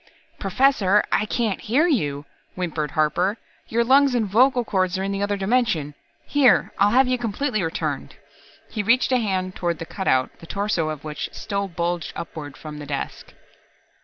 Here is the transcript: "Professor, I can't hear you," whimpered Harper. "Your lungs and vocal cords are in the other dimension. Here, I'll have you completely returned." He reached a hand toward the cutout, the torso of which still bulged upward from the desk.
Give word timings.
"Professor, 0.39 1.03
I 1.11 1.27
can't 1.27 1.61
hear 1.61 1.85
you," 1.85 2.25
whimpered 2.55 2.89
Harper. 2.97 3.37
"Your 3.67 3.83
lungs 3.83 4.15
and 4.15 4.25
vocal 4.25 4.63
cords 4.65 4.97
are 4.97 5.03
in 5.03 5.11
the 5.11 5.21
other 5.21 5.37
dimension. 5.37 5.93
Here, 6.25 6.71
I'll 6.79 6.89
have 6.89 7.07
you 7.07 7.19
completely 7.19 7.61
returned." 7.61 8.15
He 8.71 8.81
reached 8.81 9.11
a 9.11 9.17
hand 9.19 9.55
toward 9.55 9.77
the 9.77 9.85
cutout, 9.85 10.31
the 10.39 10.47
torso 10.47 10.89
of 10.89 11.03
which 11.03 11.29
still 11.33 11.67
bulged 11.67 12.13
upward 12.15 12.57
from 12.57 12.79
the 12.79 12.87
desk. 12.87 13.35